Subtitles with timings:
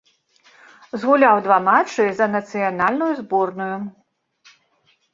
[1.03, 3.73] Згуляў два матчы за нацыянальную зборную.